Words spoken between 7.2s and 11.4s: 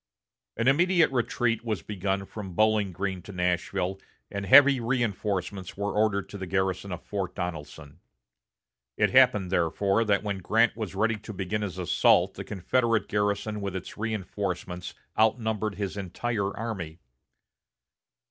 Donelson. It happened, therefore, that when Grant was ready to